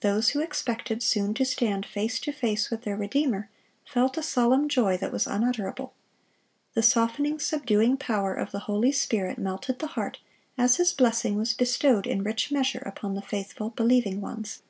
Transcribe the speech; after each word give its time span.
Those 0.00 0.30
who 0.30 0.40
expected 0.40 1.02
soon 1.02 1.34
to 1.34 1.44
stand 1.44 1.84
face 1.84 2.18
to 2.20 2.32
face 2.32 2.70
with 2.70 2.84
their 2.84 2.96
Redeemer, 2.96 3.50
felt 3.84 4.16
a 4.16 4.22
solemn 4.22 4.66
joy 4.66 4.96
that 4.96 5.12
was 5.12 5.26
unutterable. 5.26 5.92
The 6.72 6.80
softening, 6.82 7.38
subduing 7.38 7.98
power 7.98 8.32
of 8.32 8.50
the 8.50 8.60
Holy 8.60 8.92
Spirit 8.92 9.36
melted 9.36 9.80
the 9.80 9.88
heart, 9.88 10.20
as 10.56 10.76
His 10.76 10.94
blessing 10.94 11.36
was 11.36 11.52
bestowed 11.52 12.06
in 12.06 12.22
rich 12.22 12.50
measure 12.50 12.80
upon 12.86 13.14
the 13.14 13.20
faithful, 13.20 13.68
believing 13.68 14.22
ones. 14.22 14.62